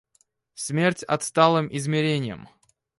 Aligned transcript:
Смерть 0.55 1.03
отсталым 1.07 1.67
измереньям! 1.77 2.49